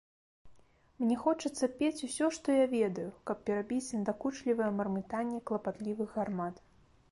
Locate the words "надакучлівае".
3.99-4.71